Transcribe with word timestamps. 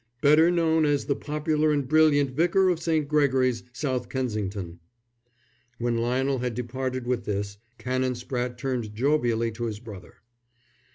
"Better 0.23 0.49
known 0.49 0.83
as 0.83 1.05
the 1.05 1.15
popular 1.15 1.71
and 1.71 1.87
brilliant 1.87 2.31
Vicar 2.31 2.69
of 2.69 2.81
St. 2.81 3.07
Gregory's, 3.07 3.61
South 3.71 4.09
Kensington." 4.09 4.79
When 5.77 5.95
Lionel 5.95 6.39
had 6.39 6.55
departed 6.55 7.05
with 7.05 7.25
this, 7.25 7.59
Canon 7.77 8.13
Spratte 8.15 8.57
turned 8.57 8.95
jovially 8.95 9.51
to 9.51 9.65
his 9.65 9.77
brother. 9.79 10.15